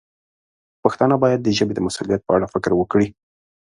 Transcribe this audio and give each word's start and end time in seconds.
پښتانه 0.83 1.15
باید 1.23 1.39
د 1.43 1.49
ژبې 1.57 1.73
د 1.75 1.79
مسوولیت 1.85 2.21
په 2.25 2.31
اړه 2.37 2.51
فکر 2.53 2.71
وکړي. 2.75 3.07